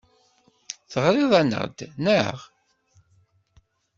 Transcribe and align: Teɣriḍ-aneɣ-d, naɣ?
Teɣriḍ-aneɣ-d, 0.91 1.79
naɣ? 2.03 2.37